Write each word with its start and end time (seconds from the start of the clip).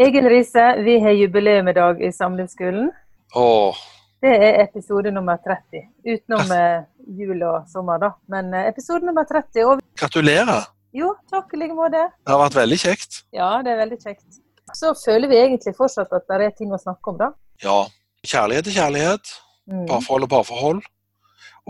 Egil 0.00 0.28
Riise, 0.28 0.64
vi 0.84 0.98
har 1.00 1.10
jubileum 1.10 1.68
i 1.68 1.72
dag 1.76 2.02
i 2.02 2.12
Samlivsskolen. 2.12 2.90
Åh, 3.34 3.76
Det 4.22 4.32
er 4.36 4.58
episode 4.62 5.10
nummer 5.12 5.36
30. 5.44 5.82
Utenom 6.04 6.50
eh, 6.52 6.82
jul 7.20 7.40
og 7.48 7.68
sommer, 7.72 8.00
da. 8.02 8.10
Men 8.28 8.52
eh, 8.54 8.66
episode 8.68 9.04
nummer 9.06 9.24
30. 9.28 9.64
Og 9.64 9.80
gratulerer. 10.00 10.66
jo, 10.96 11.14
takk 11.32 11.54
i 11.54 11.60
like 11.62 11.76
måte. 11.76 12.02
Det 12.26 12.32
har 12.34 12.40
vært 12.42 12.58
veldig 12.60 12.78
kjekt. 12.82 13.22
Ja, 13.36 13.50
det 13.64 13.72
er 13.74 13.80
veldig 13.84 13.98
kjekt. 14.02 14.40
Så 14.76 14.92
føler 15.04 15.28
vi 15.28 15.38
egentlig 15.40 15.74
fortsatt 15.76 16.12
at 16.16 16.28
det 16.28 16.40
er 16.48 16.56
ting 16.56 16.72
å 16.72 16.80
snakke 16.80 17.12
om, 17.12 17.20
da. 17.20 17.30
Ja. 17.64 17.78
Kjærlighet 18.24 18.68
er 18.68 18.76
kjærlighet. 18.76 19.34
Mm. 19.70 19.86
Parforhold 19.88 20.26
er 20.28 20.32
parforhold. 20.34 20.82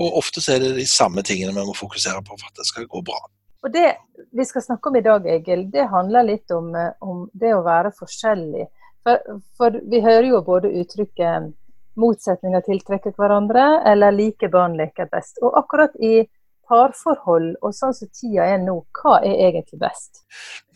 Og 0.00 0.18
ofte 0.18 0.42
så 0.42 0.56
er 0.56 0.64
det 0.64 0.72
de 0.78 0.86
samme 0.90 1.22
tingene 1.26 1.54
vi 1.54 1.66
må 1.66 1.74
fokusere 1.78 2.22
på 2.26 2.34
for 2.34 2.46
at 2.50 2.58
det 2.58 2.66
skal 2.66 2.86
gå 2.90 3.02
bra. 3.06 3.18
Og 3.64 3.72
det 3.72 3.88
vi 4.32 4.44
skal 4.48 4.64
snakke 4.64 4.88
om 4.88 4.96
i 4.96 5.04
dag, 5.04 5.26
Egil, 5.28 5.66
det 5.72 5.88
handler 5.92 6.28
litt 6.28 6.50
om, 6.54 6.74
eh, 6.74 6.92
om 7.00 7.26
det 7.32 7.54
å 7.54 7.64
være 7.66 7.92
forskjellig. 7.96 8.66
For, 9.04 9.40
for 9.56 9.80
vi 9.90 10.02
hører 10.04 10.28
jo 10.30 10.42
både 10.44 10.72
uttrykket 10.80 11.52
motsetninger 12.00 12.64
tiltrekker 12.64 13.16
hverandre, 13.18 13.64
eller 13.88 14.14
like 14.14 14.48
barn 14.52 14.76
leker 14.78 15.08
best. 15.12 15.40
Og 15.44 15.56
akkurat 15.58 15.96
i 16.00 16.22
parforhold 16.70 17.56
og 17.66 17.74
sånn 17.74 17.94
som 17.96 18.10
tida 18.14 18.46
er 18.46 18.60
nå, 18.62 18.76
hva 19.00 19.18
er 19.26 19.48
egentlig 19.48 19.80
best? 19.82 20.22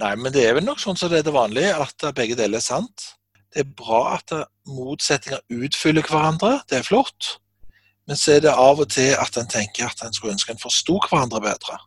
Nei, 0.03 0.15
men 0.19 0.35
det 0.35 0.49
er 0.49 0.57
vel 0.59 0.67
nok 0.67 0.83
sånn 0.83 0.99
som 0.99 1.13
det 1.13 1.23
er 1.23 1.29
det 1.29 1.37
vanlige, 1.37 1.77
at 1.79 2.09
begge 2.17 2.37
deler 2.39 2.59
er 2.59 2.67
sant. 2.67 3.13
Det 3.55 3.63
er 3.63 3.75
bra 3.79 4.17
at 4.17 4.35
motsetninger 4.67 5.45
utfyller 5.63 6.05
hverandre, 6.09 6.59
det 6.69 6.81
er 6.81 6.87
flott. 6.87 7.37
Men 8.09 8.19
så 8.21 8.35
er 8.35 8.45
det 8.45 8.53
av 8.53 8.83
og 8.83 8.91
til 8.93 9.15
at 9.17 9.39
en 9.41 9.49
tenker 9.49 9.87
at 9.87 10.03
en 10.05 10.13
skulle 10.13 10.35
ønske 10.35 10.53
en 10.53 10.61
forsto 10.61 10.99
hverandre 11.07 11.41
bedre. 11.45 11.79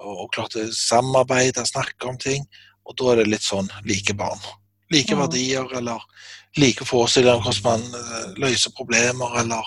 Og, 0.00 0.30
klarte 0.32 0.64
å 0.64 0.72
samarbeide, 0.72 1.66
snakke 1.68 2.08
om 2.08 2.16
ting. 2.18 2.46
Og 2.86 2.96
da 2.96 3.12
er 3.12 3.16
det 3.20 3.28
litt 3.28 3.44
sånn 3.44 3.68
like 3.84 4.14
barn. 4.16 4.40
Like 4.90 5.14
Mm. 5.14 5.20
verdier, 5.20 5.66
eller 5.76 6.00
like 6.56 6.84
forestillinger 6.84 7.36
om 7.36 7.42
hvordan 7.42 7.62
man 7.64 7.80
eh, 8.00 8.34
løser 8.40 8.72
problemer, 8.76 9.38
eller 9.40 9.62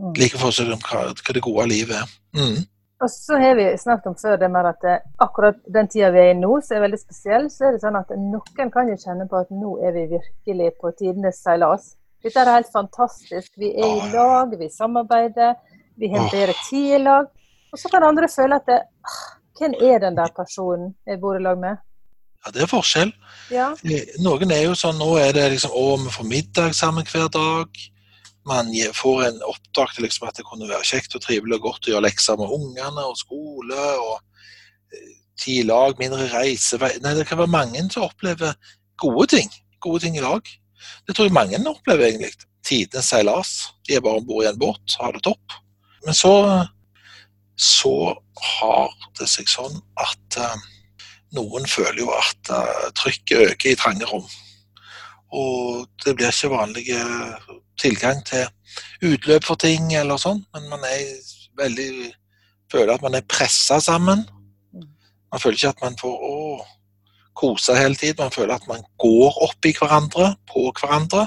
Mm. 0.00 0.14
like 0.16 0.38
forestillinger 0.38 0.74
om 0.74 0.80
hva, 0.80 1.14
hva 1.14 1.32
det 1.34 1.42
gode 1.42 1.68
livet 1.68 1.96
er. 1.96 2.08
Mm. 2.34 2.66
Og 3.02 3.08
så 3.08 3.38
har 3.40 3.54
vi 3.54 3.64
snakket 3.78 4.06
om 4.06 4.14
før 4.14 4.36
det 4.40 4.50
med 4.50 4.66
at 4.66 4.84
eh, 4.84 4.98
akkurat 5.20 5.56
den 5.72 5.88
tida 5.88 6.10
vi 6.10 6.18
er 6.18 6.30
i 6.34 6.38
nå, 6.40 6.60
som 6.62 6.76
er 6.76 6.84
veldig 6.88 7.00
spesiell, 7.00 7.48
så 7.50 7.68
er 7.68 7.72
det 7.72 7.80
sånn 7.80 7.96
at 7.96 8.10
noen 8.16 8.70
kan 8.72 8.88
jo 8.88 8.96
kjenne 8.96 9.28
på 9.28 9.40
at 9.40 9.48
nå 9.50 9.78
er 9.86 9.92
vi 9.92 10.06
virkelig 10.18 10.72
på 10.80 10.92
tidenes 10.98 11.40
seilas. 11.42 11.94
Dette 12.22 12.36
er 12.42 12.50
helt 12.58 12.72
fantastisk. 12.72 13.52
Vi 13.56 13.70
er 13.72 13.94
i 13.96 14.12
lag, 14.12 14.52
vi 14.58 14.68
samarbeider, 14.68 15.54
vi 15.96 16.08
har 16.12 16.28
bedre 16.30 16.54
tid 16.68 16.94
i 16.98 17.02
lag. 17.04 17.26
Og 17.72 17.78
så 17.78 17.88
kan 17.88 18.04
andre 18.04 18.28
føle 18.28 18.56
at 18.56 18.66
det, 18.66 18.80
ah, 19.08 19.20
hvem 19.60 19.76
er 19.76 20.02
den 20.02 20.16
der 20.18 20.32
personen 20.36 20.94
jeg 21.06 21.20
bor 21.22 21.36
i 21.36 21.44
lag 21.44 21.60
med? 21.60 21.80
Ja, 22.40 22.52
det 22.54 22.64
er 22.64 22.70
forskjell. 22.70 23.12
Ja. 23.52 23.70
Eh, 23.84 24.14
Noen 24.24 24.52
er 24.54 24.64
jo 24.64 24.76
sånn, 24.78 24.96
nå 25.00 25.12
er 25.20 25.34
det 25.36 25.50
liksom, 25.52 25.74
å, 25.76 25.98
vi 26.00 26.12
får 26.14 26.28
middag 26.28 26.76
sammen 26.76 27.08
hver 27.08 27.28
dag. 27.34 27.82
Man 28.48 28.72
får 28.96 29.26
en 29.26 29.42
oppdag 29.44 29.92
til 29.94 30.06
liksom 30.06 30.30
at 30.30 30.40
det 30.40 30.46
kunne 30.48 30.70
være 30.70 30.88
kjekt 30.88 31.14
og 31.18 31.22
trivelig 31.26 31.58
og 31.58 31.66
godt 31.68 31.86
å 31.86 31.92
gjøre 31.92 32.06
lekser 32.08 32.40
med 32.40 32.54
ungene 32.56 33.04
og 33.04 33.18
skole 33.20 33.84
og 34.00 34.16
ti 35.40 35.60
lag, 35.68 35.96
mindre 36.00 36.28
reisevei. 36.32 36.94
Nei, 37.04 37.14
det 37.16 37.26
kan 37.28 37.40
være 37.40 37.52
mange 37.52 37.84
som 37.92 38.06
opplever 38.08 38.56
gode 39.00 39.28
ting. 39.36 39.52
Gode 39.84 40.04
ting 40.04 40.16
i 40.18 40.24
lag. 40.24 40.44
Det 41.06 41.16
tror 41.16 41.28
jeg 41.28 41.36
mange 41.36 41.60
opplever 41.68 42.08
egentlig. 42.08 42.32
Tidenes 42.66 43.08
seilas. 43.12 43.54
De 43.88 43.96
er 43.96 44.04
bare 44.04 44.20
om 44.20 44.26
bord 44.28 44.44
i 44.44 44.50
en 44.50 44.60
båt, 44.60 44.96
har 45.00 45.16
det 45.16 45.24
topp. 45.24 45.56
Men 46.06 46.16
så, 46.16 46.32
så 47.60 48.14
har 48.40 48.92
det 49.18 49.28
seg 49.28 49.48
sånn 49.50 49.74
at 50.00 50.38
eh, 50.40 50.62
noen 51.36 51.66
føler 51.68 52.00
jo 52.00 52.12
at 52.16 52.52
eh, 52.56 52.86
trykket 52.96 53.50
øker 53.50 53.72
i 53.72 53.78
trange 53.78 54.08
rom. 54.08 54.24
Og 55.36 55.84
det 56.04 56.16
blir 56.16 56.32
ikke 56.32 56.54
vanlig 56.54 56.86
eh, 56.96 57.52
tilgang 57.80 58.24
til 58.26 58.48
utløp 59.10 59.44
for 59.44 59.60
ting 59.60 59.92
eller 59.96 60.20
sånn, 60.20 60.40
men 60.54 60.70
man 60.72 60.88
er 60.88 61.04
veldig 61.60 61.90
føler 62.72 62.94
at 62.94 63.04
man 63.04 63.18
er 63.18 63.28
pressa 63.28 63.80
sammen. 63.82 64.24
Man 65.30 65.42
føler 65.42 65.58
ikke 65.58 65.74
at 65.74 65.84
man 65.84 65.98
får 66.00 66.26
å, 66.30 66.36
kose 67.40 67.76
hele 67.76 67.96
tiden. 67.96 68.18
Man 68.20 68.34
føler 68.34 68.56
at 68.56 68.66
man 68.68 68.82
går 69.00 69.36
opp 69.46 69.68
i 69.68 69.72
hverandre, 69.76 70.34
på 70.50 70.66
hverandre. 70.76 71.26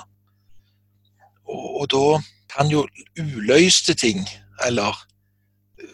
Og, 1.50 1.66
og 1.82 1.88
da 1.94 2.06
kan 2.54 2.70
jo 2.70 2.84
uløste 3.18 3.96
ting, 3.98 4.22
eller 4.66 4.98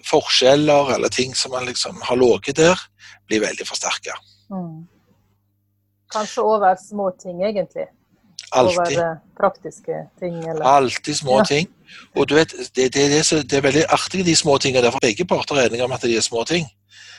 forskjeller, 0.05 0.93
eller 0.95 1.09
ting 1.09 1.35
som 1.35 1.51
man 1.51 1.65
liksom 1.65 2.01
har 2.01 2.17
ligget 2.19 2.57
der, 2.57 2.79
blir 3.27 3.43
veldig 3.43 3.67
forsterka. 3.67 4.15
Mm. 4.51 4.87
Kanskje 6.13 6.41
over 6.41 6.75
små 6.75 7.11
ting, 7.21 7.43
egentlig. 7.43 7.85
Alltid. 8.51 8.79
Over 8.79 9.11
eh, 9.11 9.17
praktiske 9.37 9.97
ting, 10.19 10.37
eller 10.49 10.65
Alltid 10.65 11.17
små 11.17 11.37
Ja. 11.37 11.43
ting. 11.45 11.67
Og 12.15 12.29
du 12.29 12.35
vet, 12.35 12.53
det, 12.75 12.93
det, 12.93 13.09
det, 13.09 13.49
det 13.51 13.57
er 13.57 13.61
veldig 13.61 13.85
artig, 13.89 14.25
de 14.25 14.35
små 14.35 14.57
tingene. 14.57 14.83
Derfor 14.85 14.99
begge 15.01 15.25
parter 15.25 15.55
er 15.55 15.69
enige 15.69 15.83
om 15.83 15.91
at 15.91 16.01
de 16.01 16.17
er 16.17 16.21
små 16.21 16.43
ting. 16.43 16.65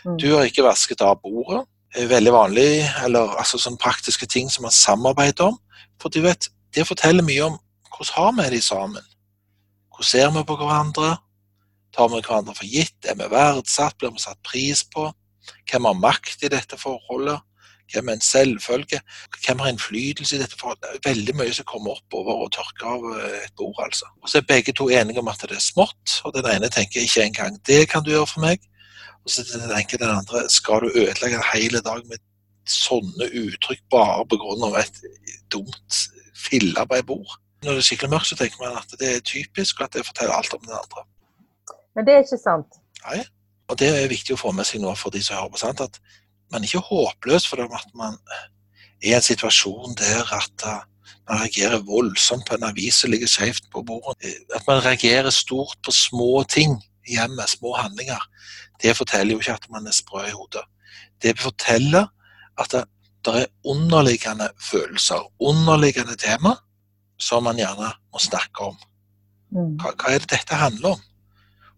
Mm. 0.04 0.18
Du 0.18 0.34
har 0.34 0.44
ikke 0.44 0.64
vasket 0.66 1.00
av 1.00 1.20
bordet. 1.22 1.64
Det 1.94 2.04
er 2.04 2.08
veldig 2.10 2.32
vanlig, 2.32 2.68
eller 3.04 3.34
altså 3.38 3.58
sånne 3.58 3.78
praktiske 3.82 4.26
ting 4.26 4.50
som 4.50 4.62
man 4.62 4.74
samarbeider 4.74 5.50
om. 5.50 5.58
For 6.02 6.08
du 6.08 6.20
vet, 6.22 6.48
det 6.74 6.86
forteller 6.86 7.26
mye 7.26 7.48
om 7.48 7.58
hvordan 7.90 8.14
har 8.14 8.50
vi 8.50 8.56
det 8.56 8.62
sammen. 8.64 9.02
Hvordan 9.90 10.10
ser 10.10 10.30
vi 10.30 10.44
på 10.46 10.56
hverandre? 10.56 11.16
Tar 11.96 12.08
vi 12.08 12.20
hverandre 12.20 12.54
for 12.54 12.68
gitt? 12.68 12.98
Er 13.08 13.18
vi 13.18 13.28
verdsatt? 13.30 13.98
Blir 13.98 14.14
vi 14.14 14.22
satt 14.22 14.42
pris 14.46 14.84
på? 14.94 15.10
Hvem 15.70 15.88
har 15.88 15.98
makt 15.98 16.44
i 16.46 16.50
dette 16.52 16.78
forholdet? 16.78 17.40
Hvem 17.90 18.08
er 18.08 18.18
en 18.18 18.22
selvfølge? 18.22 19.00
Hvem 19.44 19.58
har 19.58 19.72
innflytelse 19.72 20.36
i 20.36 20.40
dette 20.42 20.58
forholdet? 20.60 20.84
Det 20.86 21.00
er 21.00 21.10
veldig 21.10 21.34
mye 21.40 21.54
som 21.56 21.66
kommer 21.66 21.98
oppover 21.98 22.44
og 22.44 22.52
tørker 22.54 22.86
av 22.92 23.06
eh, 23.16 23.38
et 23.44 23.54
bord, 23.58 23.80
altså. 23.82 24.06
Og 24.22 24.30
så 24.30 24.38
er 24.38 24.46
begge 24.52 24.74
to 24.76 24.88
enige 24.94 25.22
om 25.22 25.30
at 25.32 25.42
det 25.42 25.58
er 25.58 25.64
smått, 25.64 26.20
og 26.24 26.34
den 26.36 26.46
ene 26.52 26.70
tenker 26.70 27.02
ikke 27.02 27.26
engang 27.26 27.58
det 27.66 27.82
kan 27.90 28.06
du 28.06 28.12
gjøre 28.14 28.30
for 28.30 28.46
meg. 28.46 28.62
Og 29.24 29.34
så 29.34 29.44
tenker 29.44 30.00
den 30.00 30.14
andre 30.14 30.46
skal 30.52 30.86
du 30.86 30.94
ødelegge 30.94 31.40
en 31.40 31.50
hel 31.52 31.80
dag 31.84 32.06
med 32.08 32.22
sånne 32.70 33.26
uttrykk 33.42 33.82
bare 33.90 34.26
pga. 34.30 34.70
et 34.80 35.00
dumt 35.52 36.02
fillearbeidbord? 36.36 37.38
Når 37.64 37.72
det 37.72 37.78
er 37.82 37.88
skikkelig 37.88 38.10
mørkt, 38.10 38.30
så 38.30 38.36
tenker 38.36 38.62
man 38.62 38.78
at 38.78 38.94
det 39.00 39.16
er 39.16 39.20
typisk, 39.20 39.80
og 39.80 39.84
at 39.84 39.98
det 39.98 40.06
forteller 40.06 40.32
alt 40.32 40.54
om 40.54 40.62
den 40.64 40.78
andre. 40.78 41.04
Men 41.96 42.06
det 42.06 42.14
er 42.14 42.24
ikke 42.24 42.40
sant. 42.40 42.80
Nei, 43.06 43.24
Og 43.70 43.78
det 43.78 43.88
er 43.88 44.08
viktig 44.10 44.34
å 44.34 44.40
få 44.40 44.50
med 44.52 44.66
seg 44.66 44.82
nå 44.82 44.90
for 44.98 45.14
de 45.14 45.22
som 45.22 45.36
hører 45.38 45.52
på. 45.54 45.60
sant? 45.62 45.80
At 45.80 46.00
man 46.50 46.62
er 46.62 46.66
ikke 46.66 46.88
håpløs 46.90 47.46
for 47.46 47.62
at 47.62 47.92
man 47.94 48.16
er 48.34 48.48
i 49.06 49.14
en 49.14 49.22
situasjon 49.22 49.94
der 49.96 50.26
at 50.36 50.64
uh, 50.66 50.80
man 51.28 51.38
reagerer 51.44 51.84
voldsomt 51.86 52.48
på 52.48 52.56
en 52.56 52.66
avis 52.66 52.98
som 53.00 53.12
ligger 53.12 53.30
skjevt 53.30 53.68
på 53.72 53.82
bordet. 53.86 54.18
Eh, 54.26 54.56
At 54.56 54.66
man 54.66 54.82
reagerer 54.84 55.30
stort 55.30 55.78
på 55.86 55.94
små 55.94 56.42
ting 56.42 56.74
i 57.06 57.14
hjemmet, 57.14 57.48
små 57.48 57.76
handlinger. 57.78 58.20
Det 58.82 58.96
forteller 58.96 59.32
jo 59.36 59.38
ikke 59.38 59.54
at 59.54 59.70
man 59.70 59.86
er 59.86 59.94
sprø 59.94 60.24
i 60.26 60.34
hodet. 60.34 60.64
Det 61.22 61.38
forteller 61.38 62.10
at 62.58 62.72
det, 62.72 62.84
det 63.24 63.36
er 63.42 63.46
underliggende 63.64 64.50
følelser, 64.60 65.22
underliggende 65.40 66.16
tema, 66.16 66.56
som 67.20 67.44
man 67.44 67.60
gjerne 67.60 67.92
må 68.12 68.18
snakke 68.18 68.72
om. 68.72 68.76
Mm. 69.52 69.76
Hva, 69.80 69.94
hva 69.94 70.14
er 70.14 70.24
det 70.24 70.30
dette 70.32 70.58
handler 70.58 70.96
om? 70.96 71.06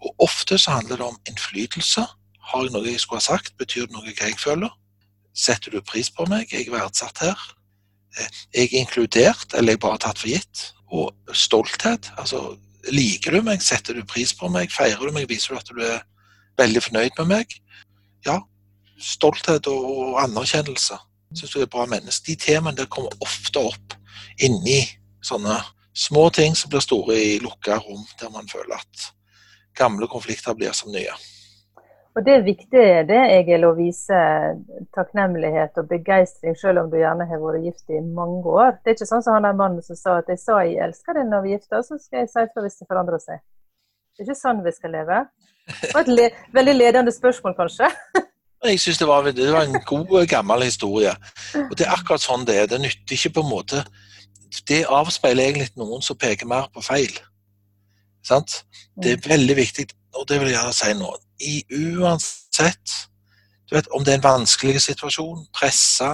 Og 0.02 0.14
ofte 0.18 0.58
så 0.58 0.78
handler 0.78 0.96
det 0.96 1.06
om 1.06 1.18
innflytelse. 1.28 2.04
Har 2.52 2.64
jeg 2.66 2.74
noe 2.74 2.88
jeg 2.88 3.00
skulle 3.00 3.22
ha 3.22 3.28
sagt? 3.36 3.54
Betyr 3.58 3.86
det 3.86 3.96
noe 3.96 4.12
jeg 4.12 4.38
føler? 4.40 4.72
Setter 5.34 5.72
du 5.72 5.80
pris 5.80 6.10
på 6.10 6.26
meg? 6.28 6.50
Jeg 6.52 6.68
Er 6.68 6.76
verdsatt 6.76 7.22
her? 7.22 7.38
Jeg 8.18 8.68
Er 8.68 8.78
inkludert, 8.80 9.54
eller 9.54 9.72
er 9.72 9.78
jeg 9.78 9.80
bare 9.80 9.98
tatt 9.98 10.18
for 10.18 10.28
gitt? 10.28 10.72
Og 10.92 11.14
stolthet. 11.32 12.10
Altså, 12.18 12.58
liker 12.90 13.30
du 13.30 13.42
meg? 13.42 13.62
Setter 13.62 13.94
du 13.94 14.04
pris 14.04 14.34
på 14.34 14.48
meg? 14.48 14.72
Feirer 14.72 15.06
du 15.06 15.12
meg? 15.12 15.28
Viser 15.28 15.54
du 15.54 15.58
at 15.58 15.70
du 15.70 15.80
er 15.80 16.02
veldig 16.58 16.82
fornøyd 16.82 17.16
med 17.18 17.30
meg? 17.30 17.56
Ja. 18.26 18.40
Stolthet 18.98 19.66
og 19.66 20.18
anerkjennelse. 20.20 20.98
Syns 21.32 21.54
du 21.54 21.60
er 21.60 21.64
et 21.64 21.72
bra 21.72 21.86
menneske? 21.86 22.26
De 22.26 22.36
temaene 22.36 22.76
der 22.76 22.90
kommer 22.92 23.14
ofte 23.24 23.62
opp 23.72 23.96
inni 24.42 24.82
sånne 25.24 25.56
små 25.94 26.28
ting 26.34 26.56
som 26.56 26.70
blir 26.72 26.84
store 26.84 27.16
i 27.16 27.38
lukka 27.40 27.78
rom, 27.80 28.04
der 28.20 28.30
man 28.34 28.48
føler 28.48 28.76
at 28.76 29.08
gamle 29.78 30.08
konflikter 30.10 30.56
blir 30.58 30.74
som 30.76 30.92
nye. 30.92 31.14
Og 32.12 32.24
det 32.26 32.32
er 32.34 32.42
viktig 32.44 32.82
det, 33.08 33.20
Egil, 33.38 33.62
å 33.64 33.72
vise 33.76 34.16
takknemlighet 34.92 35.78
og 35.80 35.88
begeistring, 35.88 36.56
selv 36.60 36.82
om 36.82 36.90
du 36.92 36.98
gjerne 37.00 37.24
har 37.28 37.40
vært 37.40 37.64
gift 37.64 37.88
i 37.88 38.02
mange 38.04 38.42
år. 38.44 38.76
Det 38.82 38.92
er 38.92 38.98
ikke 38.98 39.08
sånn 39.08 39.24
som 39.24 39.38
han 39.38 39.46
der 39.48 39.56
mannen 39.56 39.84
som 39.86 39.96
sa 39.96 40.18
at 40.20 40.28
'jeg 40.28 40.42
sa 40.42 40.60
jeg 40.60 40.76
elsker 40.84 41.16
deg 41.16 41.30
når 41.30 41.42
vi 41.42 41.54
gifta 41.54 41.78
oss, 41.78 41.88
så 41.88 41.96
skal 41.98 42.20
jeg 42.20 42.28
si 42.28 42.44
fra 42.52 42.62
hvis 42.62 42.78
det 42.80 42.88
forandrer 42.90 43.18
seg'. 43.18 43.40
Det 44.12 44.20
er 44.20 44.28
ikke 44.28 44.44
sånn 44.44 44.64
vi 44.64 44.72
skal 44.72 44.90
leve. 44.92 45.24
Det 45.80 45.94
var 45.94 46.00
et 46.02 46.08
le 46.08 46.30
veldig 46.52 46.74
ledende 46.74 47.12
spørsmål, 47.12 47.54
kanskje. 47.56 47.88
Jeg 48.62 48.78
synes 48.78 48.98
det 48.98 49.06
det 49.36 49.52
var 49.52 49.62
en 49.62 49.80
god, 49.86 50.26
gammel 50.26 50.62
historie. 50.62 51.10
Og 51.70 51.78
det 51.78 51.86
er 51.86 51.96
akkurat 51.96 52.22
sånn 52.22 52.44
det 52.46 52.56
er. 52.56 52.66
Det 52.66 52.78
nytter 52.80 53.14
ikke 53.16 53.34
på 53.34 53.42
en 53.42 53.50
måte 53.50 53.84
Det 54.68 54.84
avspeiler 54.86 55.44
egentlig 55.44 55.72
noen 55.76 56.02
som 56.02 56.16
peker 56.16 56.46
mer 56.46 56.68
på 56.74 56.80
feil. 56.80 57.10
Sant? 58.26 58.62
Det 59.02 59.12
er 59.12 59.28
veldig 59.28 59.56
viktig, 59.56 59.86
og 60.14 60.28
det 60.28 60.40
vil 60.40 60.52
jeg 60.52 60.58
gjerne 60.58 60.76
si 60.76 60.92
nå. 60.98 61.10
I 61.42 61.54
uansett 61.98 62.98
du 63.70 63.76
vet, 63.76 63.88
Om 63.88 64.04
det 64.04 64.12
er 64.12 64.18
en 64.18 64.26
vanskelig 64.26 64.82
situasjon, 64.84 65.46
pressa, 65.56 66.10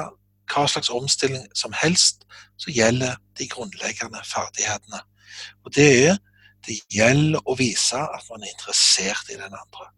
hva 0.49 0.63
slags 0.71 0.93
omstilling 0.95 1.49
som 1.59 1.73
helst, 1.75 2.23
så 2.57 2.71
gjelder 2.71 3.17
de 3.39 3.49
grunnleggende 3.51 4.21
ferdighetene. 4.25 5.01
Og 5.67 5.75
det 5.75 5.89
er 6.07 6.21
det 6.67 6.79
gjelder 6.93 7.43
å 7.47 7.57
vise 7.59 7.99
at 7.99 8.31
man 8.31 8.45
er 8.45 8.53
interessert 8.53 9.31
i 9.33 9.39
den 9.41 9.55
andre. 9.55 9.89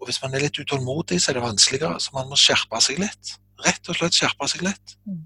Og 0.00 0.08
hvis 0.08 0.20
man 0.22 0.34
er 0.34 0.46
litt 0.46 0.58
utålmodig, 0.58 1.20
så 1.20 1.30
er 1.30 1.38
det 1.38 1.44
vanskeligere, 1.44 2.00
så 2.00 2.14
man 2.16 2.28
må 2.30 2.38
skjerpe 2.40 2.80
seg 2.80 3.00
litt. 3.02 3.34
Rett 3.66 3.92
og 3.92 3.98
slett 3.98 4.16
skjerpe 4.16 4.48
seg 4.48 4.64
litt. 4.64 4.96
Mm. 5.04 5.24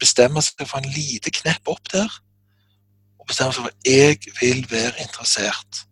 Bestemme 0.00 0.42
seg 0.44 0.64
for 0.64 0.80
en 0.80 0.94
lite 0.94 1.32
knepp 1.42 1.68
opp 1.68 1.92
der, 1.92 2.20
og 3.22 3.30
bestemme 3.30 3.54
seg 3.54 3.64
for 3.64 3.70
at 3.70 3.86
jeg 3.86 4.18
vil 4.40 4.64
være 4.70 4.98
interessert. 5.04 5.84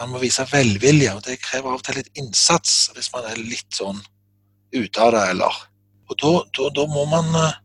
Man 0.00 0.10
må 0.10 0.18
vise 0.22 0.46
velvilje, 0.50 1.12
og 1.14 1.22
det 1.26 1.38
krever 1.44 1.70
av 1.70 1.78
og 1.78 1.84
til 1.86 2.00
litt 2.00 2.10
innsats 2.18 2.90
hvis 2.96 3.12
man 3.14 3.28
er 3.30 3.38
litt 3.38 3.68
sånn 3.76 4.00
ute 4.74 5.02
av 5.02 5.14
det, 5.14 5.24
eller 5.34 5.66
Og 6.10 6.16
da, 6.18 6.30
da, 6.56 6.64
da 6.74 6.84
må 6.90 7.04
man 7.06 7.28
eh, 7.38 7.58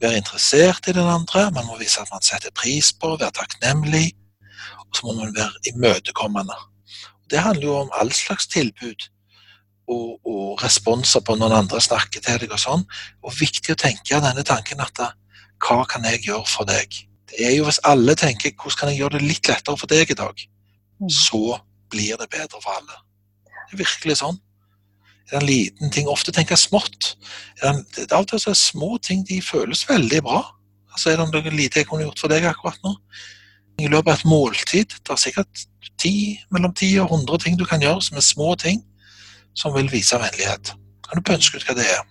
være 0.00 0.16
interessert 0.16 0.86
i 0.88 0.94
den 0.96 1.04
andre, 1.04 1.50
man 1.52 1.66
må 1.68 1.76
vise 1.76 2.00
at 2.00 2.08
man 2.08 2.24
setter 2.24 2.54
pris 2.56 2.94
på, 2.96 3.10
være 3.20 3.36
takknemlig, 3.36 4.06
og 4.80 4.96
så 4.96 5.04
må 5.04 5.18
man 5.18 5.34
være 5.36 5.60
imøtekommende. 5.68 6.56
Det 7.28 7.42
handler 7.44 7.66
jo 7.66 7.74
om 7.82 7.92
all 8.00 8.12
slags 8.16 8.48
tilbud 8.48 9.04
og, 9.92 10.16
og, 10.24 10.62
responser 10.64 11.20
på 11.20 11.36
når 11.36 11.58
andre 11.58 11.80
snakker 11.84 12.24
til 12.24 12.40
deg 12.40 12.56
og 12.56 12.62
sånn. 12.62 12.86
Og 13.20 13.36
viktig 13.36 13.74
å 13.74 13.82
tenke 13.84 14.24
denne 14.24 14.44
tanken 14.48 14.80
at 14.80 15.04
hva 15.60 15.82
kan 15.90 16.08
jeg 16.08 16.24
gjøre 16.24 16.48
for 16.48 16.68
deg? 16.68 17.04
Det 17.30 17.46
er 17.46 17.54
jo 17.56 17.64
Hvis 17.64 17.80
alle 17.84 18.14
tenker 18.14 18.52
hvordan 18.52 18.78
kan 18.78 18.88
jeg 18.92 18.98
gjøre 19.02 19.18
det 19.18 19.28
litt 19.28 19.48
lettere 19.48 19.76
for 19.80 19.90
deg 19.90 20.10
i 20.10 20.18
dag, 20.18 20.42
mm. 21.00 21.10
så 21.10 21.58
blir 21.90 22.18
det 22.20 22.30
bedre 22.30 22.60
for 22.60 22.74
alle. 22.74 22.98
Det 23.44 23.76
er 23.76 23.84
virkelig 23.84 24.18
sånn. 24.20 24.40
Er 25.24 25.38
det 25.38 25.40
en 25.40 25.48
liten 25.48 25.90
ting? 25.90 26.08
Ofte 26.08 26.32
tenker 26.32 26.52
jeg 26.52 26.66
smått. 26.66 27.14
Er 27.62 27.80
det, 27.96 28.10
av 28.12 28.26
og 28.26 28.28
til 28.28 28.50
er 28.50 28.58
små 28.58 28.98
ting 29.02 29.24
de 29.28 29.40
føles 29.42 29.86
veldig 29.88 30.20
bra. 30.26 30.42
Altså 30.92 31.10
Er 31.10 31.20
det 31.20 31.30
noe 31.32 31.54
lite 31.54 31.80
jeg 31.80 31.88
kunne 31.88 32.04
gjort 32.04 32.20
for 32.20 32.32
deg 32.32 32.44
akkurat 32.48 32.82
nå? 32.84 32.94
I 33.82 33.88
løpet 33.90 34.12
av 34.12 34.18
et 34.20 34.28
måltid 34.30 34.92
det 34.94 35.10
er 35.10 35.18
sikkert 35.18 35.64
10, 35.98 36.44
mellom 36.54 36.74
10 36.74 37.00
og 37.02 37.14
100 37.16 37.40
ting 37.42 37.56
du 37.58 37.64
kan 37.66 37.82
gjøre 37.82 38.02
som 38.06 38.18
er 38.20 38.22
små 38.22 38.54
ting, 38.60 38.84
som 39.56 39.74
vil 39.74 39.90
vise 39.90 40.18
vennlighet. 40.20 40.74
Kan 41.08 41.18
du 41.18 41.26
pønske 41.26 41.58
ut 41.58 41.66
hva 41.66 41.74
det 41.78 41.88
er? 41.88 42.04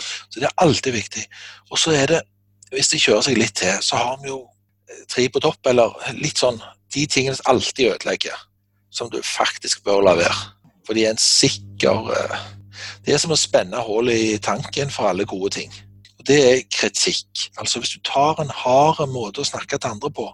Så 0.00 0.40
Det 0.40 0.48
er 0.48 0.56
alltid 0.62 0.92
viktig. 0.92 1.24
Og 1.70 1.78
så 1.78 1.94
er 1.94 2.06
det, 2.06 2.20
hvis 2.74 2.90
det 2.92 3.02
kjører 3.02 3.26
seg 3.28 3.38
litt 3.38 3.56
til, 3.60 3.78
så 3.84 4.00
har 4.00 4.20
vi 4.22 4.30
jo 4.32 4.42
eh, 4.90 5.04
tre 5.12 5.28
på 5.32 5.42
topp, 5.44 5.60
eller 5.70 5.94
litt 6.18 6.42
sånn 6.42 6.60
de 6.94 7.06
tingene 7.10 7.36
som 7.38 7.50
alltid 7.54 7.94
ødelegger, 7.94 8.36
som 8.90 9.10
du 9.12 9.20
faktisk 9.22 9.84
bør 9.86 10.04
la 10.06 10.16
være. 10.18 10.38
For 10.86 10.96
de 10.96 11.04
er 11.06 11.14
en 11.14 11.20
sikker 11.22 12.12
eh, 12.14 12.38
Det 13.06 13.14
er 13.14 13.20
som 13.22 13.32
å 13.32 13.38
spenne 13.38 13.80
hull 13.86 14.10
i 14.12 14.38
tanken 14.42 14.90
for 14.92 15.08
alle 15.10 15.24
gode 15.24 15.54
ting. 15.56 15.72
Og 16.18 16.26
Det 16.28 16.36
er 16.44 16.66
kritikk. 16.70 17.48
Altså 17.58 17.80
Hvis 17.80 17.94
du 17.96 18.02
tar 18.04 18.42
en 18.42 18.52
hard 18.52 19.00
måte 19.08 19.40
å 19.40 19.48
snakke 19.48 19.78
til 19.78 19.96
andre 19.96 20.10
på 20.10 20.26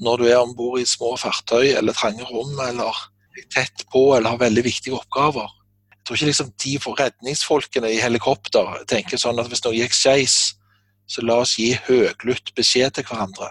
når 0.00 0.16
du 0.16 0.26
er 0.30 0.38
om 0.40 0.52
bord 0.56 0.80
i 0.80 0.88
små 0.88 1.12
fartøy 1.20 1.74
eller 1.76 1.96
trange 1.96 2.24
rom 2.24 2.54
eller 2.64 2.96
tett 3.52 3.84
på 3.92 4.14
eller 4.16 4.32
har 4.32 4.40
veldig 4.40 4.62
viktige 4.64 4.96
oppgaver 4.96 5.48
Jeg 5.92 6.06
tror 6.06 6.16
ikke 6.16 6.28
liksom 6.30 6.52
de 6.64 6.72
for 6.80 7.00
redningsfolkene 7.00 7.90
i 7.92 8.00
helikopter 8.00 8.80
tenker 8.88 9.20
sånn 9.20 9.38
at 9.38 9.50
hvis 9.52 9.62
noe 9.66 9.76
gikk 9.76 9.94
skeis, 9.94 10.38
så 11.10 11.24
la 11.26 11.40
oss 11.42 11.56
gi 11.58 11.72
høglytt 11.88 12.54
beskjed 12.54 12.94
til 12.94 13.08
hverandre. 13.08 13.50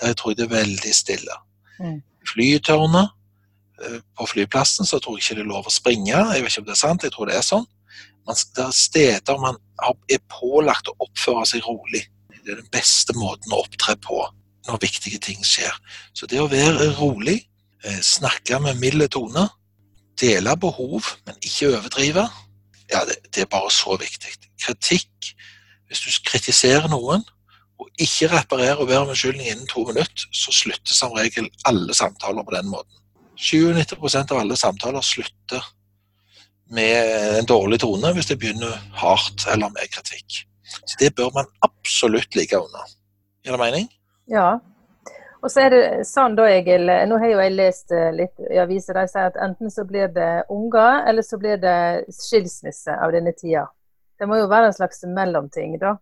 Der 0.00 0.10
jeg 0.10 0.18
tror 0.18 0.32
jeg 0.32 0.40
det 0.40 0.48
er 0.48 0.56
veldig 0.56 0.94
stille. 0.94 1.36
Mm. 1.78 2.00
Flytårnet 2.26 3.14
Eh, 3.84 4.00
på 4.18 4.26
flyplassen, 4.26 4.86
så 4.86 4.98
tror 4.98 5.18
jeg 5.18 5.24
ikke 5.24 5.36
det 5.36 5.44
er 5.44 5.50
lov 5.50 5.66
å 5.68 5.72
springe. 5.72 6.14
Jeg 6.16 6.44
vet 6.44 6.52
ikke 6.52 6.62
om 6.62 6.68
det 6.68 6.72
er 6.72 6.80
sant, 6.80 7.02
jeg 7.04 7.12
tror 7.12 7.28
det 7.28 7.36
er 7.36 7.44
sånn. 7.44 7.66
Man, 8.26 8.38
det 8.56 8.62
er 8.64 8.72
steder 8.74 9.42
man 9.42 9.58
er 10.08 10.22
pålagt 10.32 10.88
å 10.88 10.96
oppføre 11.04 11.44
seg 11.50 11.66
rolig. 11.66 12.06
Det 12.32 12.54
er 12.54 12.62
den 12.62 12.72
beste 12.72 13.12
måten 13.18 13.52
å 13.52 13.60
opptre 13.66 13.98
på 14.00 14.22
når 14.66 14.80
viktige 14.82 15.20
ting 15.22 15.44
skjer. 15.44 15.76
Så 16.16 16.28
det 16.30 16.40
å 16.40 16.48
være 16.48 16.88
rolig, 16.96 17.42
eh, 17.84 18.00
snakke 18.00 18.62
med 18.64 18.80
milde 18.80 19.10
tone, 19.12 19.44
dele 20.16 20.56
behov, 20.56 21.12
men 21.28 21.36
ikke 21.44 21.74
overdrive, 21.74 22.24
ja, 22.88 23.04
det, 23.04 23.18
det 23.28 23.44
er 23.44 23.52
bare 23.52 23.68
så 23.74 23.98
viktig. 24.00 24.32
Kritikk, 24.62 25.34
hvis 25.88 26.04
du 26.04 26.10
kritiserer 26.26 26.88
noen, 26.92 27.24
og 27.76 27.88
ikke 28.00 28.30
reparerer 28.32 28.80
og 28.80 28.88
ber 28.88 29.02
om 29.02 29.10
unnskyldning 29.12 29.50
innen 29.50 29.68
to 29.68 29.84
minutter, 29.84 30.28
så 30.32 30.52
slutter 30.54 30.96
som 30.96 31.12
regel 31.16 31.48
alle 31.68 31.94
samtaler 31.94 32.44
på 32.44 32.54
den 32.56 32.70
måten. 32.72 33.02
97% 33.36 34.32
av 34.32 34.40
alle 34.40 34.56
samtaler 34.56 35.04
slutter 35.04 35.64
med 36.72 37.38
en 37.38 37.48
dårlig 37.48 37.78
tone 37.82 38.12
hvis 38.16 38.30
det 38.30 38.38
begynner 38.40 38.78
hardt 38.96 39.44
eller 39.52 39.68
med 39.74 39.92
kritikk. 39.92 40.46
Så 40.84 40.96
det 40.98 41.12
bør 41.14 41.30
man 41.34 41.50
absolutt 41.62 42.34
ligge 42.34 42.58
unna. 42.58 42.86
Gir 43.44 43.54
det 43.54 43.60
mening? 43.60 43.90
Ja. 44.32 44.56
Og 45.44 45.52
så 45.52 45.66
er 45.66 45.70
det 45.70 45.82
sånn 46.08 46.34
da, 46.34 46.48
Egil, 46.50 46.88
nå 47.06 47.18
har 47.22 47.30
jo 47.30 47.38
jeg 47.38 47.54
lest 47.54 47.92
eh, 47.94 48.08
litt 48.16 48.40
i 48.50 48.58
aviser 48.58 48.96
de 48.98 49.04
sier 49.12 49.28
at 49.28 49.36
enten 49.38 49.70
så 49.70 49.84
blir 49.86 50.08
det 50.10 50.46
unger, 50.50 51.04
eller 51.06 51.22
så 51.22 51.38
blir 51.38 51.60
det 51.62 51.78
skilsmisse 52.10 52.96
av 52.96 53.12
denne 53.14 53.30
tida. 53.36 53.66
Det 54.18 54.28
må 54.28 54.38
jo 54.40 54.50
være 54.50 54.70
en 54.70 54.76
slags 54.76 55.04
mellomting, 55.08 55.78
da. 55.82 55.96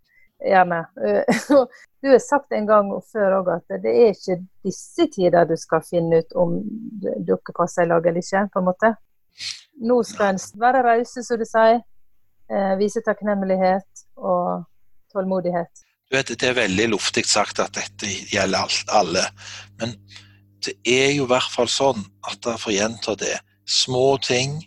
Gjerne. 0.45 0.85
Du 2.05 2.11
har 2.11 2.19
sagt 2.21 2.53
en 2.53 2.67
gang 2.69 2.91
før 3.09 3.39
òg 3.39 3.47
at 3.55 3.79
det 3.81 3.93
er 3.97 4.11
ikke 4.13 4.35
disse 4.67 5.07
tider 5.09 5.47
du 5.49 5.55
skal 5.57 5.81
finne 5.87 6.19
ut 6.21 6.35
om 6.37 6.59
dere 7.01 7.55
passer 7.57 7.87
i 7.87 7.89
lag 7.89 8.05
eller 8.05 8.21
ikke, 8.21 8.43
på 8.53 8.61
en 8.61 8.67
måte. 8.67 8.91
Nå 9.89 10.03
skal 10.05 10.35
en 10.35 10.43
være 10.61 10.83
rause, 10.85 11.25
som 11.25 11.41
du 11.41 11.47
sier. 11.49 11.81
Eh, 12.53 12.75
vise 12.77 13.01
takknemlighet 13.07 14.05
og 14.21 14.67
tålmodighet. 15.15 15.85
Du 16.11 16.17
vet, 16.19 16.29
Det 16.29 16.49
er 16.49 16.61
veldig 16.61 16.89
luftig 16.93 17.25
sagt 17.27 17.59
at 17.59 17.73
dette 17.73 18.07
gjelder 18.29 18.69
alle. 18.93 19.25
Men 19.81 19.97
det 20.65 20.77
er 20.85 21.11
jo 21.17 21.25
i 21.25 21.33
hvert 21.33 21.53
fall 21.57 21.69
sånn 21.73 22.05
at 22.29 22.45
jeg 22.45 22.61
får 22.61 22.73
gjenta 22.77 23.17
det. 23.17 23.39
Små 23.65 24.19
ting 24.21 24.61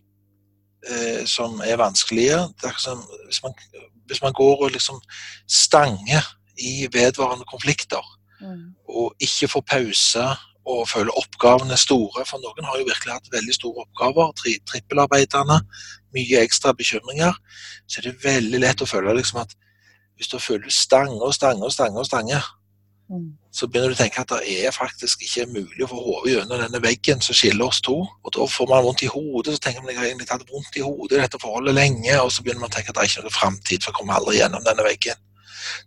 eh, 0.85 1.25
som 1.25 1.61
er 1.65 1.79
vanskelige. 1.79 2.39
Det 2.61 2.71
er 2.71 2.81
som, 2.81 3.01
hvis, 3.25 3.41
man, 3.43 3.53
hvis 4.07 4.21
man 4.21 4.33
går 4.33 4.63
og 4.65 4.71
liksom 4.71 5.01
stanger 5.47 6.23
i 6.57 6.87
vedvarende 6.93 7.45
konflikter. 7.51 8.03
Mm. 8.41 8.73
Og 8.89 9.15
ikke 9.19 9.47
får 9.47 9.63
pause 9.71 10.25
og 10.67 10.89
føler 10.89 11.19
oppgavene 11.19 11.77
store. 11.77 12.25
For 12.25 12.41
noen 12.43 12.67
har 12.67 12.79
jo 12.79 12.89
virkelig 12.89 13.13
hatt 13.13 13.31
veldig 13.31 13.55
store 13.55 13.85
oppgaver. 13.85 14.33
Tri 14.39 14.57
trippelarbeiderne, 14.67 15.61
mye 16.15 16.43
ekstra 16.43 16.73
bekymringer. 16.77 17.37
Så 17.87 18.01
er 18.01 18.09
det 18.09 18.23
veldig 18.25 18.61
lett 18.65 18.83
å 18.83 18.89
føle 18.89 19.15
liksom 19.17 19.41
at 19.45 19.55
hvis 20.17 20.31
du 20.31 20.39
føler 20.41 20.73
stange 20.73 21.19
og 21.21 21.33
stange 21.35 21.63
og 21.63 21.71
stange, 21.71 21.99
og 22.01 22.07
stange, 22.09 22.39
mm. 22.41 22.56
Så 23.55 23.67
begynner 23.67 23.93
du 23.93 23.95
å 23.95 23.99
tenke 24.01 24.19
at 24.19 24.31
det 24.33 24.55
er 24.67 24.73
faktisk 24.75 25.21
ikke 25.23 25.45
mulig 25.49 25.85
å 25.85 25.89
få 25.89 25.99
hodet 26.03 26.33
gjennom 26.33 26.59
denne 26.59 26.81
veggen 26.83 27.21
som 27.23 27.37
skiller 27.37 27.69
oss 27.69 27.79
to. 27.85 27.95
Og 28.03 28.33
da 28.35 28.47
får 28.51 28.67
man 28.67 28.83
vondt 28.83 29.05
i 29.07 29.11
hodet, 29.11 29.55
så 29.55 29.63
tenker 29.63 29.81
man 29.81 29.89
at 29.89 29.95
jeg 29.95 30.01
har 30.01 30.09
egentlig 30.09 30.27
hatt 30.33 30.51
vondt 30.51 30.75
i 30.75 30.83
hodet 30.83 31.15
i 31.15 31.21
dette 31.21 31.39
forholdet 31.41 31.77
lenge, 31.77 32.17
og 32.19 32.33
så 32.33 32.43
begynner 32.43 32.65
man 32.65 32.71
å 32.71 32.75
tenke 32.75 32.91
at 32.91 32.99
det 32.99 33.05
er 33.05 33.11
ikke 33.11 33.23
noe 33.29 33.37
framtid, 33.37 33.79
for 33.79 33.93
jeg 33.93 33.97
kommer 34.01 34.19
aldri 34.19 34.41
gjennom 34.41 34.65
denne 34.67 34.85
veggen. 34.85 35.23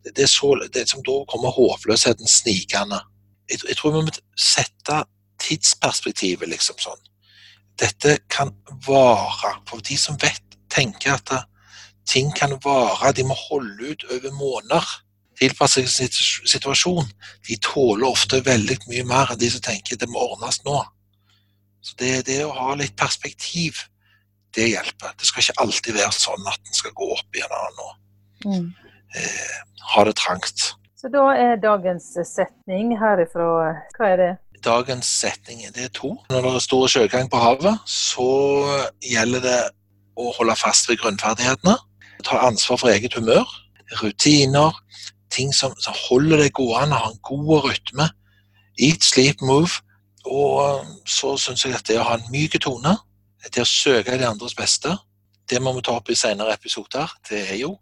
Det, 0.05 0.15
er 0.17 0.31
så, 0.33 0.55
det 0.73 0.87
som 0.89 1.05
da 1.07 1.19
kommer 1.31 1.55
håpløsheten 1.57 2.29
snikende. 2.29 3.03
Jeg, 3.51 3.61
jeg, 3.69 3.77
tror 3.77 3.95
vi 3.95 4.03
må 4.07 4.17
sette 4.41 5.03
tidsperspektivet 5.45 6.49
liksom 6.49 6.81
sånn. 6.81 7.05
Dette 7.81 8.19
kan 8.33 8.53
vare. 8.87 9.55
For 9.69 9.85
de 9.85 9.97
som 10.01 10.19
vet, 10.21 10.57
tenker 10.73 11.17
at 11.17 11.33
ting 12.09 12.33
kan 12.37 12.57
vare. 12.65 13.13
De 13.17 13.25
må 13.29 13.37
holde 13.49 13.93
ut 13.93 14.09
over 14.09 14.37
måneder. 14.37 14.91
Tilpasse 15.41 15.87
seg 15.89 16.13
situasjon. 16.49 17.07
De 17.49 17.57
tåler 17.65 18.09
ofte 18.09 18.43
veldig 18.45 18.77
mye 18.91 19.07
mer 19.09 19.33
enn 19.33 19.41
de 19.41 19.49
som 19.53 19.65
tenker 19.65 19.97
det 20.01 20.11
må 20.11 20.21
ordnes 20.35 20.61
nå. 20.67 20.77
Så 21.81 21.97
det, 22.01 22.13
det 22.29 22.43
å 22.45 22.53
ha 22.53 22.75
litt 22.77 22.93
perspektiv, 23.01 23.81
det 24.53 24.69
hjelper. 24.75 25.15
Det 25.17 25.29
skal 25.29 25.47
ikke 25.47 25.63
alltid 25.65 25.97
være 25.97 26.13
sånn 26.13 26.51
at 26.51 26.61
en 26.61 26.77
skal 26.77 26.93
gå 26.97 27.09
opp 27.15 27.39
i 27.39 27.45
en 27.45 27.57
annen 27.57 27.81
nå. 27.81 27.91
Mm 28.45 28.71
eh, 29.17 29.57
ha 29.95 30.05
det 30.05 30.17
trangt. 30.17 30.75
Så 31.01 31.09
da 31.09 31.31
er 31.33 31.61
dagens 31.61 32.13
setning 32.29 32.93
herifra 33.01 33.75
Hva 33.97 34.09
er 34.13 34.17
det? 34.21 34.31
Dagens 34.65 35.09
setning 35.09 35.63
det 35.75 35.87
er 35.87 35.93
to. 35.97 36.13
Når 36.29 36.45
det 36.45 36.55
er 36.55 36.65
stor 36.67 36.89
sjøgang 36.93 37.31
på 37.33 37.41
havet, 37.41 37.79
så 37.89 38.29
gjelder 39.01 39.45
det 39.47 39.61
å 40.21 40.29
holde 40.37 40.57
fast 40.61 40.91
ved 40.91 41.01
grunnferdighetene. 41.01 41.79
Ta 42.27 42.43
ansvar 42.45 42.83
for 42.83 42.93
eget 42.93 43.17
humør, 43.17 43.49
rutiner, 44.03 44.77
ting 45.31 45.53
som, 45.55 45.75
som 45.81 45.97
holder 46.09 46.45
deg 46.45 46.55
gående, 46.57 46.97
har 46.97 47.13
en 47.13 47.23
god 47.27 47.69
rytme. 47.69 48.09
Eat, 48.81 49.05
sleep, 49.05 49.43
move. 49.43 49.81
Og 50.27 50.85
så 51.09 51.37
syns 51.41 51.65
jeg 51.65 51.77
at 51.77 51.87
det 51.89 52.01
å 52.01 52.07
ha 52.09 52.19
en 52.19 52.29
myk 52.33 52.59
tone, 52.61 52.97
det 53.49 53.63
å 53.63 53.69
søke 53.69 54.19
de 54.21 54.27
andres 54.29 54.57
beste, 54.57 54.93
det 55.51 55.59
må 55.63 55.73
vi 55.75 55.83
ta 55.83 55.97
opp 55.99 56.11
i 56.13 56.19
senere 56.19 56.55
episoder, 56.55 57.11
det 57.29 57.41
er 57.55 57.59
jo 57.63 57.73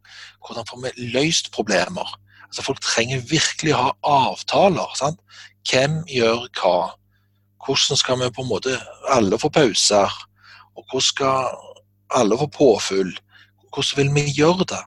hvordan 0.46 0.66
får 0.68 0.84
vi 0.84 1.08
løst 1.12 1.50
problemer. 1.52 2.14
Altså 2.48 2.64
Folk 2.64 2.80
trenger 2.80 3.26
virkelig 3.28 3.74
å 3.74 3.82
ha 3.82 3.90
avtaler. 4.30 4.94
sant? 4.96 5.20
Hvem 5.68 6.00
gjør 6.08 6.46
hva? 6.60 6.94
Hvordan 7.64 8.00
skal 8.00 8.20
vi 8.22 8.30
på 8.32 8.44
en 8.44 8.48
måte 8.48 8.78
alle 9.12 9.38
få 9.38 9.50
pauser? 9.52 10.14
Og 10.78 10.84
hvordan 10.86 11.08
skal 11.10 11.50
alle 12.16 12.38
få 12.40 12.46
påfyll? 12.54 13.12
Hvordan 13.74 13.98
vil 13.98 14.14
vi 14.14 14.32
gjøre 14.38 14.64
det? 14.72 14.80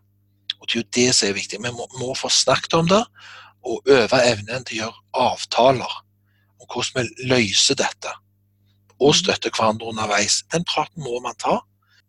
Og 0.62 0.68
det 0.70 0.76
er 0.76 0.82
jo 0.82 0.90
det 0.96 1.08
som 1.18 1.30
er 1.30 1.38
viktig. 1.38 1.60
Vi 1.64 1.74
må, 1.74 1.88
må 2.00 2.14
få 2.18 2.30
snakket 2.30 2.78
om 2.78 2.90
det, 2.90 3.02
og 3.66 3.82
øve 3.90 4.22
evnen 4.26 4.66
til 4.66 4.78
å 4.78 4.82
gjøre 4.84 5.26
avtaler 5.26 5.98
om 6.62 6.70
hvordan 6.70 7.10
vi 7.10 7.30
løser 7.34 7.78
dette. 7.82 8.14
Og 9.02 9.16
støtte 9.18 9.50
hverandre 9.50 9.90
underveis. 9.90 10.44
Den 10.54 10.66
praten 10.70 11.04
må 11.04 11.20
man 11.26 11.38
ta. 11.42 11.60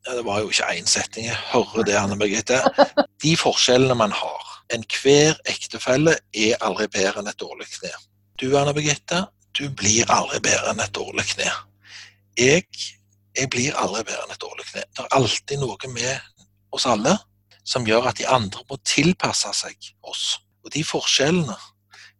Ja, 0.07 0.17
det 0.19 0.25
var 0.27 0.43
jo 0.43 0.51
ikke 0.51 0.69
én 0.75 0.89
setning, 0.91 1.29
jeg 1.29 1.39
hører 1.53 1.87
det, 1.87 1.97
Anne 1.97 2.19
Birgitte. 2.19 2.59
De 3.23 3.37
forskjellene 3.39 3.97
man 3.97 4.13
har. 4.13 4.49
Enhver 4.75 5.39
ektefelle 5.49 6.17
er 6.35 6.59
aldri 6.65 6.89
bedre 6.93 7.23
enn 7.23 7.31
et 7.31 7.41
dårlig 7.41 7.69
kne. 7.71 7.93
Du, 8.41 8.51
Anne 8.59 8.75
Birgitte, 8.77 9.25
du 9.57 9.69
blir 9.79 10.11
aldri 10.13 10.41
bedre 10.43 10.73
enn 10.73 10.83
et 10.83 10.95
dårlig 10.97 11.25
kne. 11.33 11.49
Jeg, 12.41 12.67
jeg 13.39 13.51
blir 13.53 13.77
aldri 13.79 14.03
bedre 14.09 14.27
enn 14.27 14.35
et 14.35 14.43
dårlig 14.43 14.67
kne. 14.73 14.85
Det 14.91 15.05
er 15.05 15.17
alltid 15.21 15.63
noe 15.63 15.93
med 15.95 16.49
oss 16.73 16.89
alle 16.89 17.15
som 17.65 17.87
gjør 17.87 18.11
at 18.11 18.19
de 18.19 18.27
andre 18.29 18.65
må 18.71 18.79
tilpasse 18.87 19.51
seg 19.57 19.93
oss. 20.03 20.41
Og 20.65 20.73
de 20.75 20.85
forskjellene, 20.87 21.57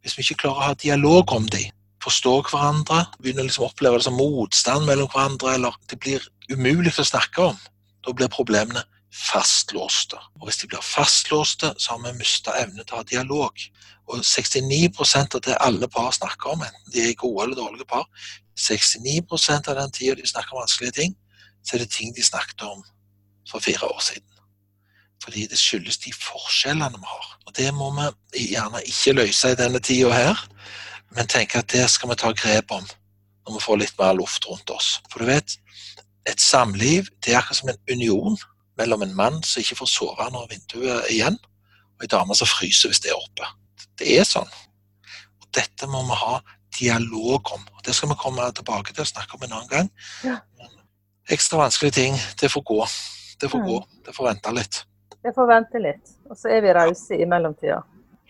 hvis 0.03 0.17
vi 0.17 0.25
ikke 0.25 0.43
klarer 0.45 0.59
å 0.59 0.69
ha 0.71 0.79
dialog 0.79 1.31
om 1.35 1.47
de, 1.51 1.65
forstå 2.03 2.33
hverandre, 2.49 3.05
begynner 3.21 3.47
liksom 3.47 3.67
å 3.67 3.69
oppleve 3.71 3.99
det 3.99 4.07
som 4.07 4.17
motstand 4.19 4.87
mellom 4.87 5.07
hverandre, 5.11 5.55
eller 5.55 5.77
det 5.91 5.99
blir 6.03 6.25
umulig 6.51 6.91
å 6.99 7.07
snakke 7.07 7.51
om, 7.53 7.61
da 8.03 8.11
blir 8.15 8.31
problemene 8.31 8.83
fastlåste. 9.13 10.17
Og 10.41 10.49
hvis 10.49 10.59
de 10.63 10.69
blir 10.71 10.83
fastlåste, 10.83 11.73
så 11.77 11.93
har 11.93 12.01
vi 12.03 12.17
mista 12.17 12.55
evne 12.59 12.83
til 12.83 12.95
å 12.95 13.01
ha 13.01 13.07
dialog. 13.07 13.65
Og 14.09 14.23
69% 14.25 15.37
av 15.37 15.43
det 15.45 15.59
alle 15.63 15.87
par 15.87 16.11
snakker 16.15 16.55
om, 16.55 16.65
enten 16.65 16.95
de 16.95 17.05
er 17.05 17.19
gode 17.19 17.45
eller 17.45 17.59
dårlige 17.59 17.87
par, 17.89 18.07
69% 18.59 19.69
av 19.71 19.79
den 19.79 19.93
tida 19.95 20.17
de 20.19 20.27
snakker 20.27 20.57
om 20.57 20.63
vanskelige 20.63 20.97
ting, 20.99 21.15
så 21.63 21.77
er 21.77 21.85
det 21.85 21.93
ting 21.93 22.11
de 22.15 22.25
snakket 22.25 22.65
om 22.67 22.83
for 23.49 23.63
fire 23.63 23.87
år 23.87 24.01
siden. 24.03 24.32
Fordi 25.23 25.45
det 25.47 25.59
skyldes 25.59 26.01
de 26.03 26.11
forskjellene 26.15 26.99
vi 26.99 27.07
har. 27.07 27.29
Og 27.47 27.55
det 27.57 27.69
må 27.75 27.89
vi 27.95 28.49
gjerne 28.51 28.83
ikke 28.87 29.15
løse 29.15 29.53
i 29.53 29.59
denne 29.59 29.79
tida 29.79 30.11
her, 30.11 30.39
men 31.15 31.29
tenke 31.29 31.61
at 31.61 31.71
det 31.71 31.85
skal 31.91 32.11
vi 32.11 32.19
ta 32.19 32.33
grep 32.35 32.73
om 32.75 32.85
når 33.43 33.57
vi 33.57 33.63
får 33.65 33.79
litt 33.79 33.97
mer 33.99 34.15
luft 34.15 34.45
rundt 34.47 34.71
oss. 34.71 34.97
For 35.11 35.19
du 35.19 35.27
vet, 35.27 35.57
et 36.29 36.41
samliv 36.41 37.09
det 37.23 37.33
er 37.33 37.41
akkurat 37.41 37.59
som 37.59 37.71
en 37.73 37.81
union 37.91 38.37
mellom 38.79 39.03
en 39.03 39.15
mann 39.15 39.41
som 39.43 39.61
ikke 39.61 39.77
får 39.81 39.91
sove 39.91 40.29
når 40.31 40.47
vinduet 40.51 40.93
er 40.95 41.09
igjen, 41.11 41.39
og 41.97 42.05
ei 42.05 42.11
dame 42.11 42.35
som 42.35 42.49
fryser 42.49 42.91
hvis 42.91 43.03
det 43.03 43.11
er 43.11 43.19
oppe. 43.19 43.49
Det 43.99 44.15
er 44.15 44.27
sånn. 44.27 44.49
Og 45.43 45.49
dette 45.55 45.89
må 45.91 46.01
vi 46.07 46.19
ha 46.23 46.39
dialog 46.79 47.51
om. 47.53 47.67
og 47.75 47.83
Det 47.85 47.95
skal 47.95 48.09
vi 48.09 48.19
komme 48.19 48.47
tilbake 48.55 48.93
til 48.93 49.05
og 49.05 49.11
snakke 49.11 49.37
om 49.37 49.45
en 49.45 49.57
annen 49.59 49.69
gang. 49.69 49.91
Ja. 50.23 50.39
Ekstra 51.31 51.61
vanskelige 51.61 51.99
ting, 51.99 52.17
det 52.39 52.51
får 52.51 52.63
gå. 52.67 52.79
Det 53.41 53.51
får 53.51 53.61
gå. 53.67 53.77
Det 54.05 54.15
får 54.15 54.31
vente 54.31 54.55
litt. 54.55 54.81
Det 55.23 55.33
får 55.35 55.49
vente 55.49 55.81
litt. 55.81 56.15
Og 56.29 56.37
så 56.37 56.51
er 56.51 56.63
vi 56.65 56.73
rause 56.75 57.17
i 57.17 57.27
mellomtida. 57.29 57.79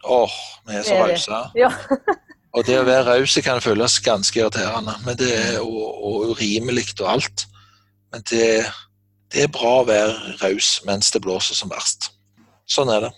Åh, 0.04 0.38
vi 0.68 0.78
er 0.78 0.86
så 0.86 1.00
rause. 1.00 1.42
Ja. 1.58 1.72
og 2.56 2.66
det 2.68 2.78
å 2.80 2.88
være 2.88 3.18
rause 3.18 3.44
kan 3.46 3.62
føles 3.64 4.00
ganske 4.04 4.40
irriterende, 4.40 4.96
men 5.06 5.18
det 5.20 5.32
er 5.34 5.54
jo 5.58 6.34
urimelig 6.34 6.92
og 7.00 7.08
alt. 7.16 7.46
Men 8.14 8.26
det, 8.30 8.50
det 9.34 9.46
er 9.46 9.54
bra 9.54 9.80
å 9.82 9.88
være 9.90 10.36
raus 10.44 10.76
mens 10.86 11.10
det 11.14 11.24
blåser 11.24 11.58
som 11.58 11.72
verst. 11.74 12.12
Sånn 12.70 12.92
er 12.94 13.08
det. 13.08 13.14